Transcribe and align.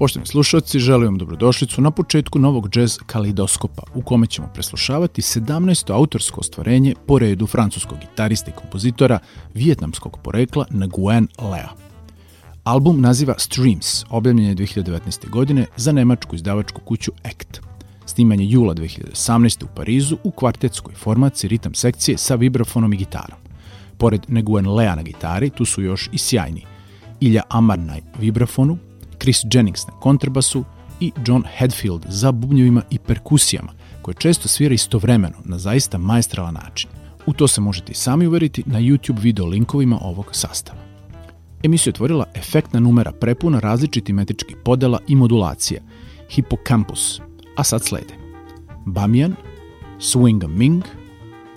Poštovni 0.00 0.26
slušalci, 0.26 0.78
želim 0.78 1.06
vam 1.06 1.18
dobrodošlicu 1.18 1.80
na 1.80 1.90
početku 1.90 2.38
novog 2.38 2.76
jazz 2.76 2.98
kalidoskopa, 3.06 3.82
u 3.94 4.02
kome 4.02 4.26
ćemo 4.26 4.48
preslušavati 4.54 5.22
17. 5.22 5.92
autorsko 5.92 6.40
ostvarenje 6.40 6.94
po 7.06 7.18
redu 7.18 7.46
francuskog 7.46 7.98
gitarista 7.98 8.50
i 8.50 8.54
kompozitora 8.54 9.18
vijetnamskog 9.54 10.18
porekla 10.24 10.66
Nguyen 10.70 11.26
Lea. 11.50 11.68
Album 12.64 13.00
naziva 13.00 13.34
Streams, 13.38 14.04
objavljen 14.10 14.46
je 14.46 14.54
2019. 14.54 15.28
godine 15.30 15.66
za 15.76 15.92
nemačku 15.92 16.36
izdavačku 16.36 16.80
kuću 16.80 17.12
ACT. 17.24 17.60
Sniman 18.06 18.40
je 18.40 18.50
jula 18.50 18.74
2018. 18.74 19.64
u 19.64 19.68
Parizu 19.76 20.16
u 20.24 20.30
kvartetskoj 20.30 20.94
formaciji 20.94 21.48
ritam 21.48 21.74
sekcije 21.74 22.18
sa 22.18 22.34
vibrafonom 22.34 22.92
i 22.92 22.96
gitarom. 22.96 23.38
Pored 23.98 24.26
Nguyen 24.28 24.74
Lea 24.74 24.94
na 24.94 25.02
gitari, 25.02 25.50
tu 25.50 25.64
su 25.64 25.82
još 25.82 26.08
i 26.12 26.18
sjajni 26.18 26.64
Ilja 27.20 27.42
Amar 27.48 27.78
na 27.78 27.96
vibrafonu, 28.18 28.78
Chris 29.20 29.44
Jennings 29.52 29.86
na 29.86 29.92
kontrabasu 29.92 30.64
i 31.00 31.12
John 31.26 31.44
Hedfield 31.56 32.06
za 32.08 32.32
bubnjevima 32.32 32.82
i 32.90 32.98
perkusijama, 32.98 33.72
koje 34.02 34.14
često 34.14 34.48
svira 34.48 34.74
istovremeno 34.74 35.36
na 35.44 35.58
zaista 35.58 35.98
majstralan 35.98 36.54
način. 36.54 36.90
U 37.26 37.32
to 37.32 37.48
se 37.48 37.60
možete 37.60 37.92
i 37.92 37.94
sami 37.94 38.26
uveriti 38.26 38.62
na 38.66 38.80
YouTube 38.80 39.20
video 39.20 39.46
linkovima 39.46 39.98
ovog 40.00 40.26
sastava. 40.32 40.78
Emisiju 41.62 41.90
je 41.90 41.94
otvorila 41.94 42.24
efektna 42.34 42.80
numera 42.80 43.12
prepuna 43.12 43.58
različitih 43.58 44.14
metričkih 44.14 44.56
podela 44.64 44.98
i 45.08 45.16
modulacija, 45.16 45.80
Hippocampus, 46.30 47.20
a 47.56 47.64
sad 47.64 47.84
slede 47.84 48.14
Bamian, 48.86 49.34
Swing 49.98 50.44
a 50.44 50.48
Ming, 50.48 50.84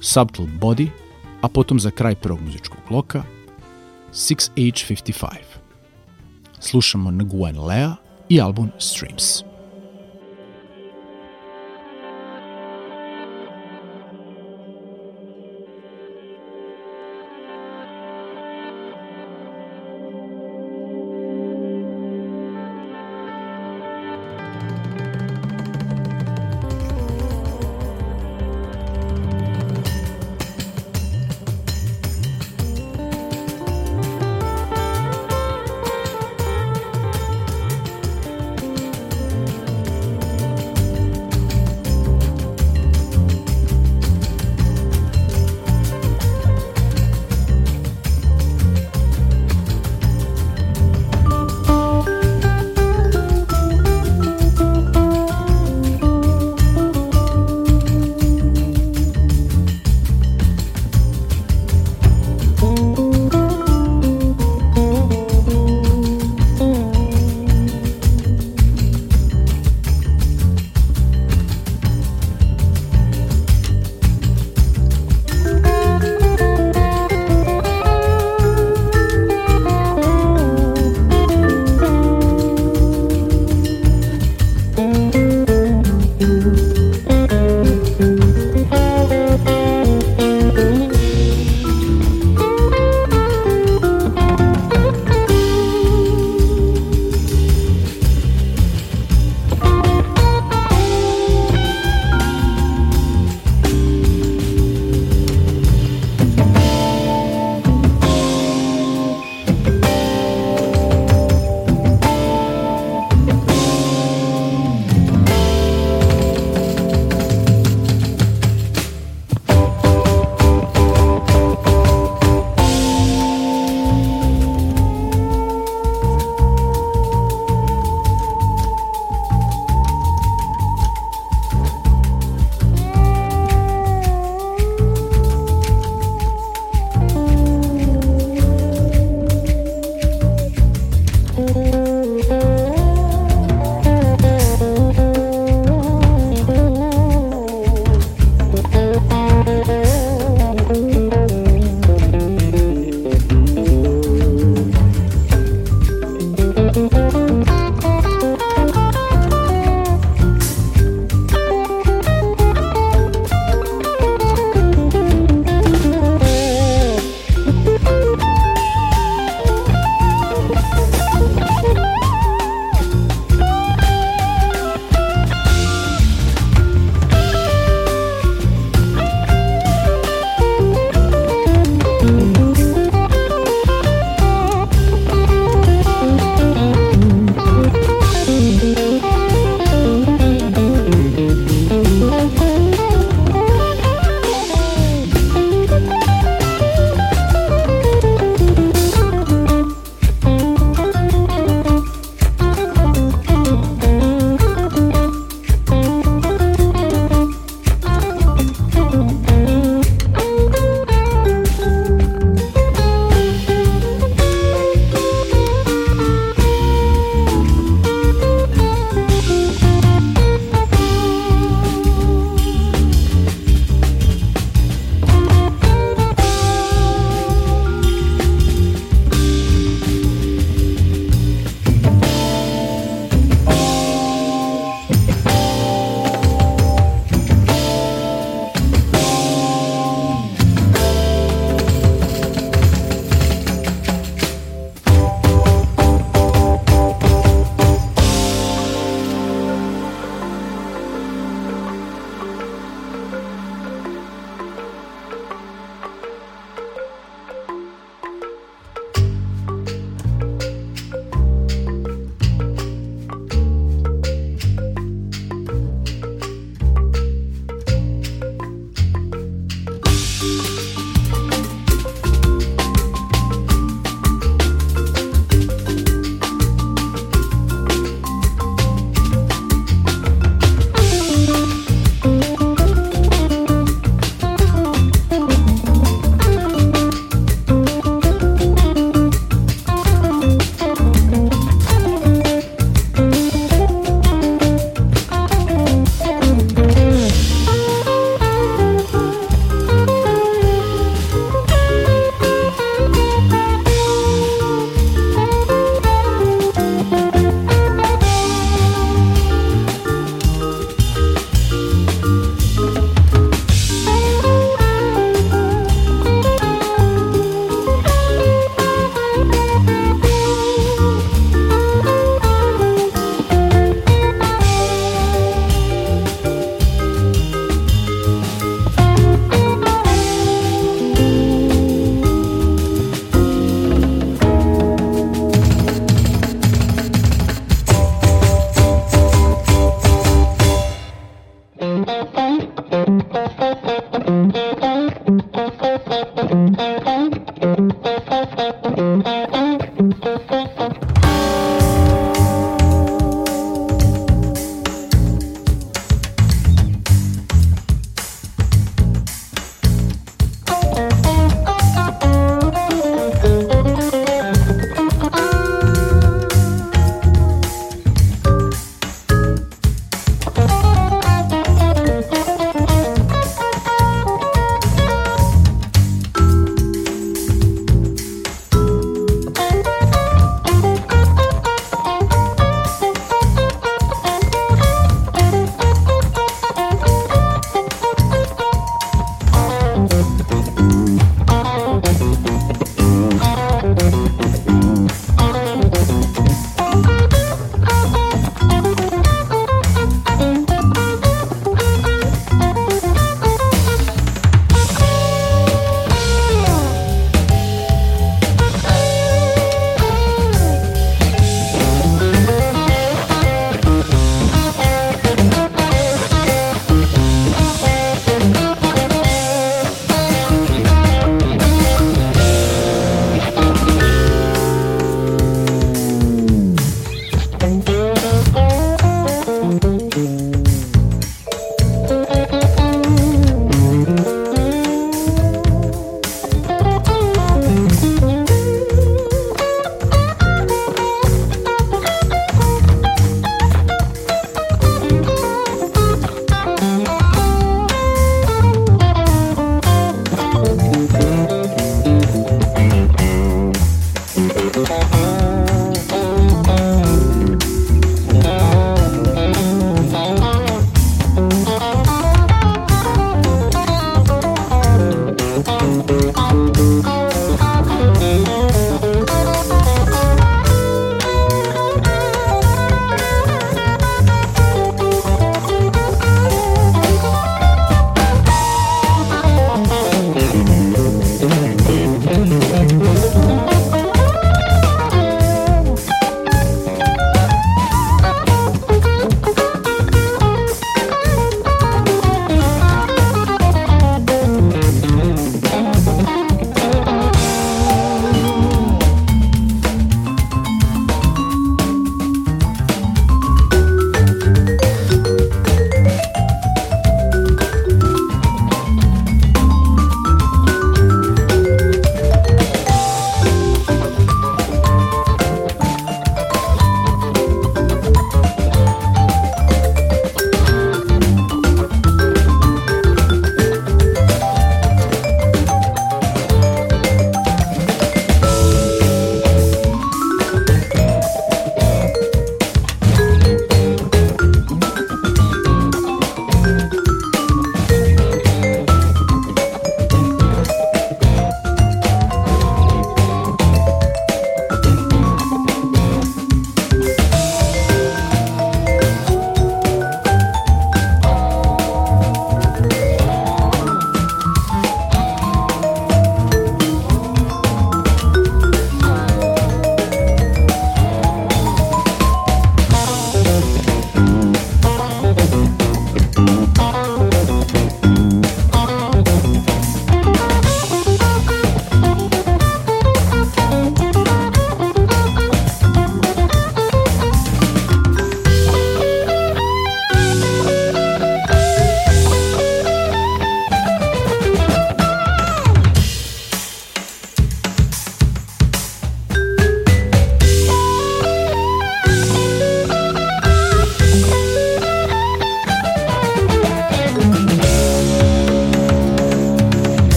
Subtle 0.00 0.46
Body, 0.60 0.88
a 1.40 1.48
potom 1.48 1.80
za 1.80 1.90
kraj 1.90 2.14
prvog 2.14 2.40
muzičkog 2.40 2.78
bloka 2.88 3.22
6H55. 4.12 5.51
Slušamo 6.62 7.10
Nguyen 7.10 7.66
Lea 7.66 7.96
i 8.28 8.40
album 8.40 8.70
Streams. 8.78 9.51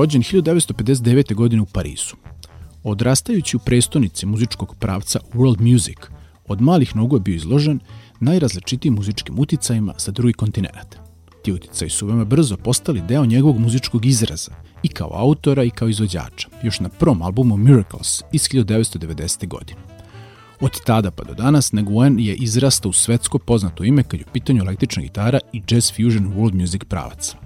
Rođen 0.00 0.22
1959. 0.22 1.34
godine 1.34 1.62
u 1.62 1.66
Parizu. 1.66 2.16
Odrastajući 2.84 3.56
u 3.56 3.60
prestonici 3.60 4.26
muzičkog 4.26 4.76
pravca 4.78 5.20
world 5.34 5.72
music, 5.72 5.98
od 6.46 6.60
malih 6.60 6.96
nogu 6.96 7.16
je 7.16 7.20
bio 7.20 7.34
izložen 7.34 7.80
najrazličitijim 8.20 8.94
muzičkim 8.94 9.38
uticajima 9.38 9.94
sa 9.96 10.10
drugih 10.10 10.36
kontinenta. 10.36 11.04
Ti 11.42 11.52
uticaji 11.52 11.90
su 11.90 12.06
veoma 12.06 12.24
brzo 12.24 12.56
postali 12.56 13.02
deo 13.08 13.26
njegovog 13.26 13.58
muzičkog 13.58 14.06
izraza, 14.06 14.52
i 14.82 14.88
kao 14.88 15.10
autora 15.12 15.64
i 15.64 15.70
kao 15.70 15.88
izvođača, 15.88 16.48
još 16.62 16.80
na 16.80 16.88
prvom 16.88 17.22
albumu 17.22 17.56
Miracles 17.56 18.22
iz 18.32 18.42
1990. 18.42 19.48
godine. 19.48 19.80
Od 20.60 20.80
tada 20.84 21.10
pa 21.10 21.24
do 21.24 21.34
danas 21.34 21.72
Nguyen 21.72 22.18
je 22.18 22.34
izrastao 22.34 22.90
u 22.90 22.92
svetsko 22.92 23.38
poznato 23.38 23.84
ime 23.84 24.02
kad 24.02 24.20
je 24.20 24.26
u 24.28 24.32
pitanju 24.32 24.60
električna 24.60 25.02
gitara 25.02 25.38
i 25.52 25.62
jazz 25.68 25.92
fusion 25.92 26.34
world 26.34 26.54
music 26.54 26.84
pravaca. 26.88 27.36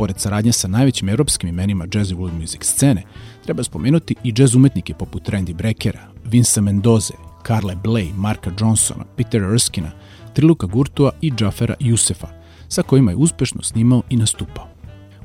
Pored 0.00 0.20
saradnje 0.20 0.52
sa 0.52 0.68
najvećim 0.68 1.08
evropskim 1.08 1.48
imenima 1.48 1.86
jazz 1.94 2.10
i 2.10 2.14
world 2.14 2.40
music 2.40 2.64
scene, 2.64 3.02
treba 3.44 3.62
spomenuti 3.62 4.14
i 4.24 4.32
jazz 4.36 4.54
umetnike 4.54 4.94
poput 4.94 5.28
Randy 5.28 5.54
Breckera, 5.54 6.00
Vince 6.24 6.60
Mendoze, 6.60 7.14
Carle 7.46 7.76
Bley, 7.76 8.12
Marka 8.16 8.50
Johnsona, 8.60 9.04
Petera 9.16 9.52
Erskina, 9.52 9.90
Triluka 10.34 10.66
Gurtua 10.66 11.10
i 11.20 11.32
Jafera 11.40 11.74
Jusefa, 11.80 12.28
sa 12.68 12.82
kojima 12.82 13.10
je 13.10 13.16
uspešno 13.16 13.62
snimao 13.62 14.02
i 14.10 14.16
nastupao. 14.16 14.68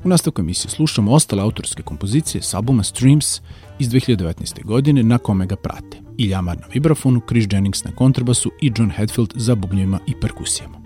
U 0.04 0.08
nastavku 0.08 0.40
emisije 0.40 0.70
slušamo 0.70 1.12
ostale 1.12 1.42
autorske 1.42 1.82
kompozicije 1.82 2.42
s 2.42 2.54
albuma 2.54 2.82
Streams 2.82 3.40
iz 3.78 3.88
2019. 3.88 4.64
godine 4.64 5.02
na 5.02 5.18
kome 5.18 5.46
ga 5.46 5.56
prate. 5.56 5.98
Ilja 6.18 6.38
Amar 6.38 6.56
na 6.60 6.66
vibrafonu, 6.74 7.20
Chris 7.28 7.46
Jennings 7.50 7.84
na 7.84 7.90
kontrabasu 7.92 8.52
i 8.60 8.72
John 8.76 8.90
Hadfield 8.90 9.32
za 9.34 9.54
bubnjevima 9.54 10.00
i 10.06 10.20
perkusijama. 10.20 10.80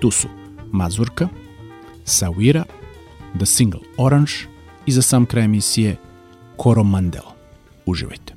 Tu 0.00 0.10
su 0.10 0.28
Mazurka, 0.72 1.28
Sawira, 2.04 2.64
The 3.38 3.46
Single 3.46 3.80
Orange 3.96 4.32
i 4.86 4.92
za 4.92 5.02
sam 5.02 5.26
kraj 5.26 5.44
emisije 5.44 5.96
Coromandel. 6.62 7.22
Uživajte. 7.86 8.33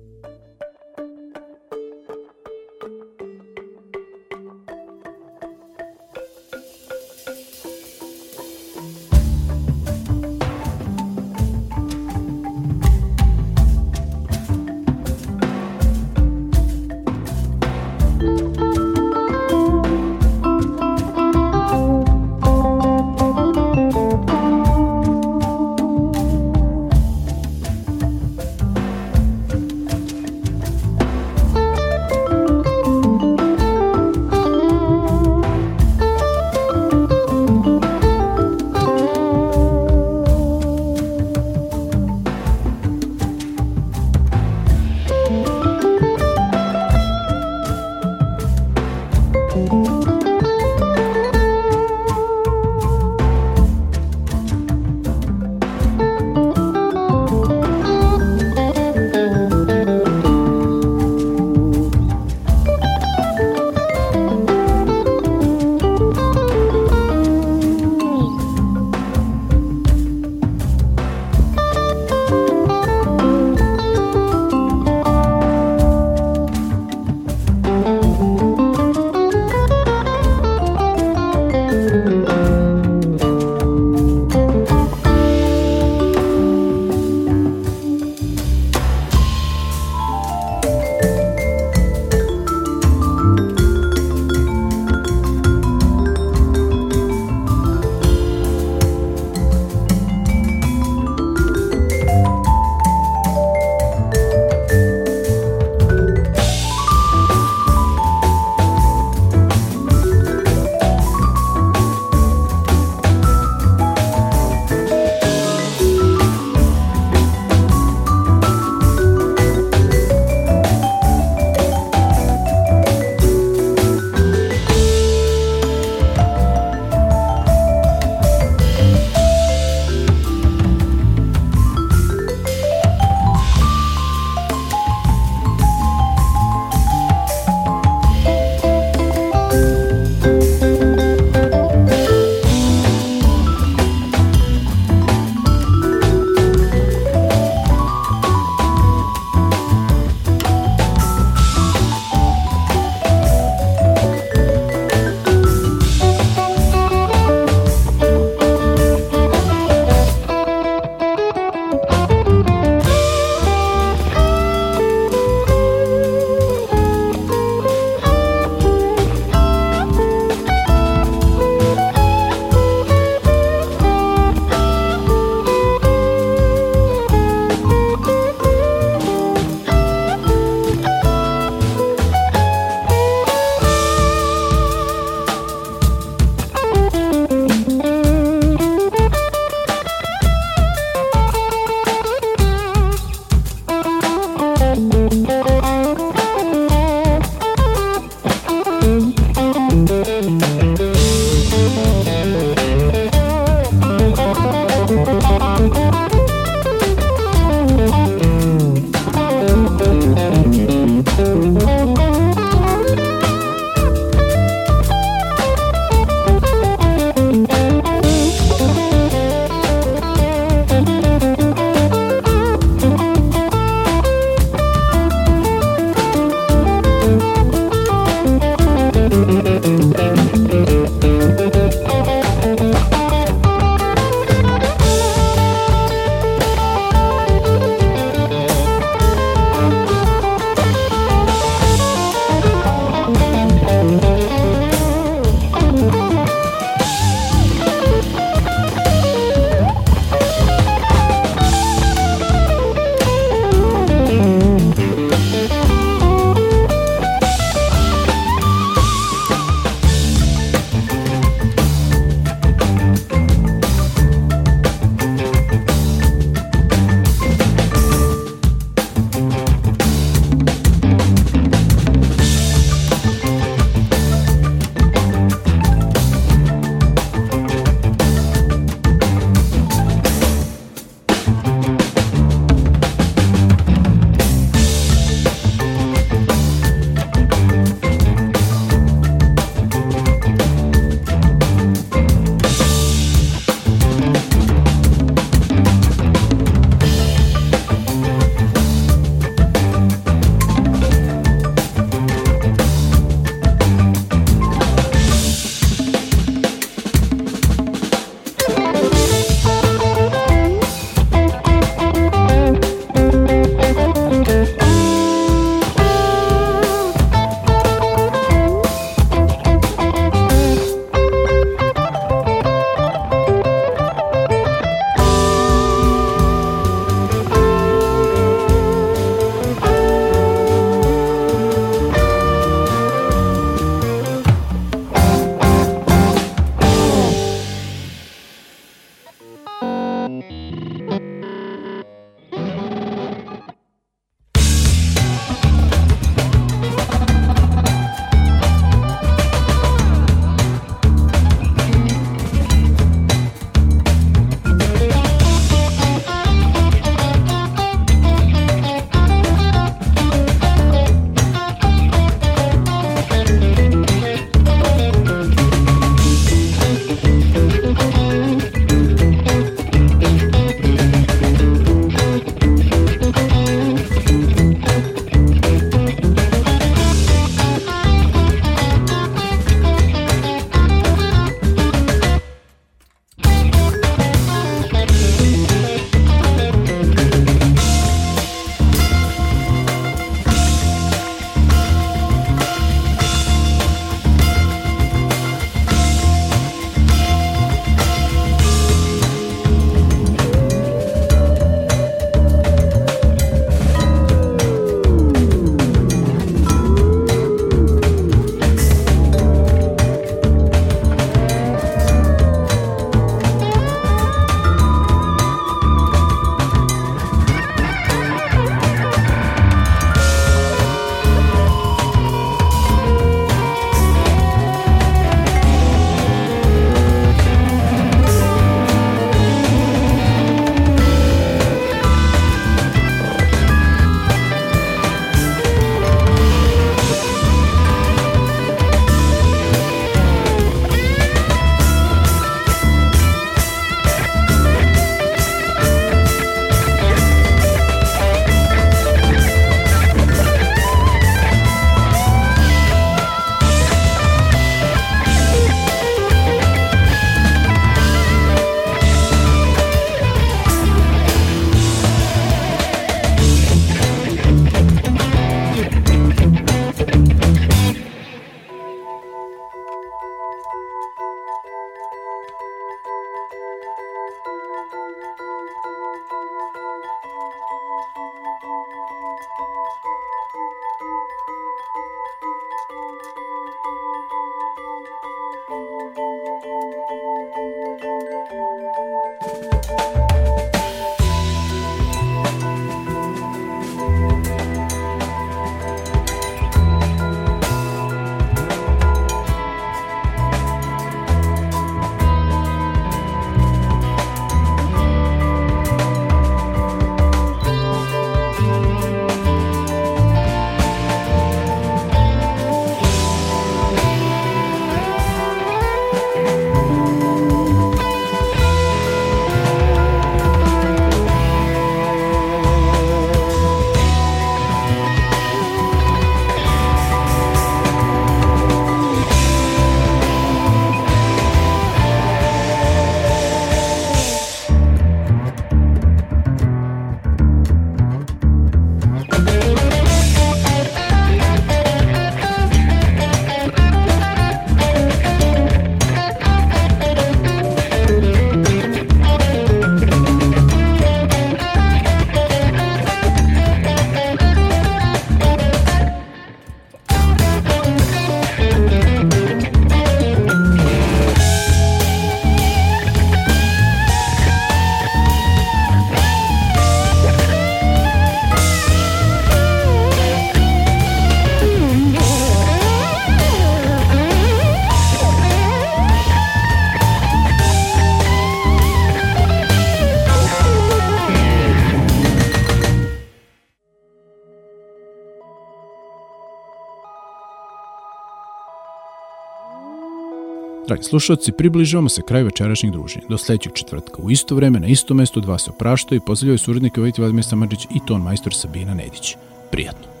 Dragi 590.81 590.89
slušalci, 590.89 591.31
približavamo 591.31 591.89
se 591.89 592.01
kraju 592.01 592.25
večerašnjeg 592.25 592.71
druženja. 592.71 593.05
Do 593.09 593.17
sledećeg 593.17 593.53
četvrtka 593.53 594.01
u 594.01 594.11
isto 594.11 594.35
vreme, 594.35 594.59
na 594.59 594.67
isto 594.67 594.93
mesto, 594.93 595.19
dva 595.19 595.37
se 595.37 595.49
opraštaju 595.49 595.97
i 595.97 596.05
pozdravljaju 596.05 596.37
suradnike 596.37 596.81
Vojti 596.81 597.01
Vladimir 597.01 597.23
Samadžić 597.23 597.65
i 597.65 597.79
ton 597.87 598.01
majstor 598.01 598.33
Sabina 598.33 598.73
Nedić. 598.73 599.15
Prijatno. 599.51 600.00